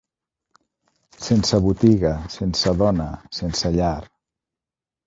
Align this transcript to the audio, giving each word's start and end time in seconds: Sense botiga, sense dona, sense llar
Sense 1.27 1.59
botiga, 1.67 2.15
sense 2.39 2.75
dona, 2.83 3.09
sense 3.43 3.75
llar 3.79 3.97